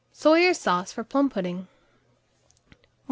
SOYER'S 0.13 0.57
SAUCE 0.59 0.93
FOR 0.93 1.03
PLUM 1.03 1.29
PUDDING. 1.29 1.57
1359. 1.57 2.87